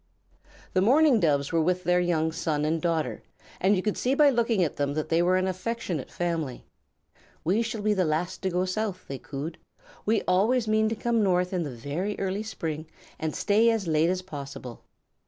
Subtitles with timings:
[0.73, 3.21] The Mourning Doves were there with their young son and daughter,
[3.59, 6.65] and you could see by looking at them that they were an affectionate family.
[7.43, 9.59] "We shall be the last to go South," they cooed.
[10.07, 12.87] "We always mean to come North in the very early spring
[13.19, 14.81] and stay as late as possible.